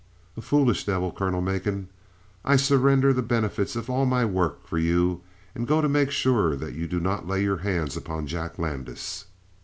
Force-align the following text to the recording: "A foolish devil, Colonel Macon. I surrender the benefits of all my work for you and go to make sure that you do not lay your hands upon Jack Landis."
"A 0.35 0.41
foolish 0.41 0.87
devil, 0.87 1.11
Colonel 1.11 1.41
Macon. 1.41 1.87
I 2.43 2.55
surrender 2.55 3.13
the 3.13 3.21
benefits 3.21 3.75
of 3.75 3.87
all 3.87 4.07
my 4.07 4.25
work 4.25 4.65
for 4.65 4.79
you 4.79 5.21
and 5.53 5.67
go 5.67 5.79
to 5.79 5.87
make 5.87 6.09
sure 6.09 6.55
that 6.55 6.73
you 6.73 6.87
do 6.87 6.99
not 6.99 7.27
lay 7.27 7.43
your 7.43 7.57
hands 7.57 7.95
upon 7.95 8.25
Jack 8.25 8.57
Landis." 8.57 9.25